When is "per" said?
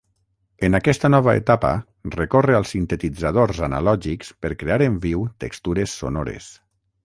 4.47-4.53